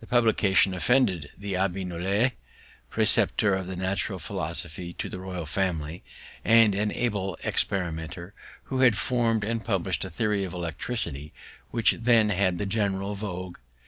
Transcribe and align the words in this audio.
The 0.00 0.06
publication 0.06 0.74
offended 0.74 1.30
the 1.34 1.54
Abbé 1.54 1.86
Nollet, 1.86 2.32
preceptor 2.90 3.56
in 3.56 3.78
Natural 3.78 4.18
Philosophy 4.18 4.92
to 4.92 5.08
the 5.08 5.18
royal 5.18 5.46
family, 5.46 6.04
and 6.44 6.74
an 6.74 6.92
able 6.92 7.38
experimenter, 7.42 8.34
who 8.64 8.80
had 8.80 8.98
form'd 8.98 9.44
and 9.44 9.64
publish'd 9.64 10.04
a 10.04 10.10
theory 10.10 10.44
of 10.44 10.52
electricity, 10.52 11.32
which 11.70 11.92
then 11.92 12.28
had 12.28 12.58
the 12.58 12.66
general 12.66 13.14
vogue. 13.14 13.56